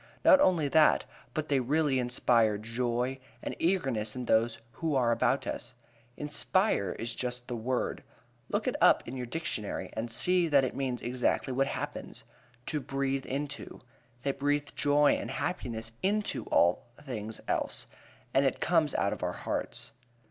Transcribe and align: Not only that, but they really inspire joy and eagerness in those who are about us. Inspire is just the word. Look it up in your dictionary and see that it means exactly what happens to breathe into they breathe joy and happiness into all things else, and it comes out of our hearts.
Not 0.25 0.39
only 0.41 0.67
that, 0.67 1.05
but 1.35 1.47
they 1.47 1.59
really 1.59 1.99
inspire 1.99 2.57
joy 2.57 3.19
and 3.43 3.55
eagerness 3.59 4.15
in 4.15 4.25
those 4.25 4.57
who 4.71 4.95
are 4.95 5.11
about 5.11 5.45
us. 5.45 5.75
Inspire 6.17 6.93
is 6.93 7.13
just 7.13 7.47
the 7.47 7.55
word. 7.55 8.03
Look 8.49 8.67
it 8.67 8.75
up 8.81 9.07
in 9.07 9.15
your 9.15 9.27
dictionary 9.27 9.91
and 9.93 10.09
see 10.09 10.47
that 10.47 10.63
it 10.63 10.75
means 10.75 11.03
exactly 11.03 11.53
what 11.53 11.67
happens 11.67 12.23
to 12.65 12.79
breathe 12.79 13.27
into 13.27 13.79
they 14.23 14.31
breathe 14.31 14.69
joy 14.75 15.11
and 15.13 15.29
happiness 15.29 15.91
into 16.01 16.45
all 16.45 16.87
things 16.99 17.39
else, 17.47 17.85
and 18.33 18.43
it 18.43 18.59
comes 18.59 18.95
out 18.95 19.13
of 19.13 19.21
our 19.21 19.33
hearts. 19.33 19.91